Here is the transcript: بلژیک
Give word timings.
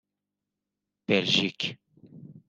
بلژیک 1.07 1.59